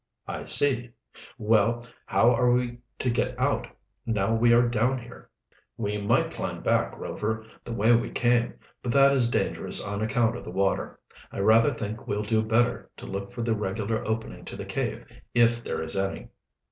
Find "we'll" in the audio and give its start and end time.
12.07-12.23